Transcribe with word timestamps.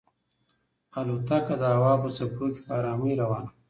الوتکه 0.99 1.55
د 1.61 1.63
هوا 1.75 1.93
په 2.03 2.09
څپو 2.17 2.45
کې 2.53 2.61
په 2.67 2.71
ارامۍ 2.79 3.13
روانه 3.21 3.47
وه. 3.49 3.51